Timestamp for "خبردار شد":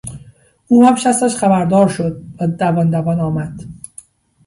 1.35-2.21